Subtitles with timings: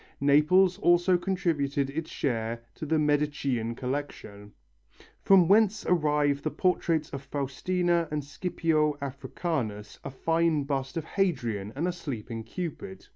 [0.19, 4.51] Naples also contributed its share to the Medicean collection,
[5.21, 11.71] from whence arrive the portraits of Faustina and Scipio Africanus, a fine bust of Hadrian
[11.75, 13.09] and a sleeping Cupid.